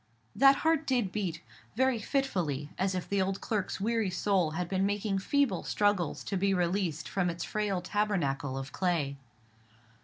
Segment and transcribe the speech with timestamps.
[0.35, 1.41] That heart did beat:
[1.75, 6.37] very fitfully, as if the old clerk's weary soul had been making feeble struggles to
[6.37, 9.17] be released from its frail tabernacle of clay.